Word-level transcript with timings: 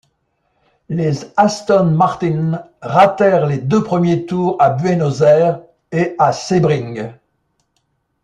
Les 0.89 1.31
Aston 1.37 1.85
Martin 1.91 2.59
ratèrent 2.81 3.45
les 3.45 3.59
deux 3.59 3.83
premiers 3.83 4.25
tours 4.25 4.55
à 4.59 4.71
Buenos 4.71 5.21
Aires 5.21 5.61
et 5.91 6.15
à 6.17 6.33
Sebring. 6.33 7.13